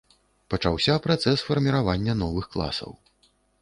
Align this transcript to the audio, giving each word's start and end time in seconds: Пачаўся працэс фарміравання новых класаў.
Пачаўся 0.53 0.95
працэс 1.05 1.45
фарміравання 1.51 2.19
новых 2.27 2.53
класаў. 2.57 2.91